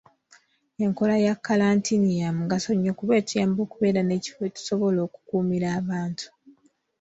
[0.85, 6.27] Enkola ya kkalantiini ya mugaso nnyo kuba etuyamba okubeera n'ekifo we tusobola okukuumira abantu.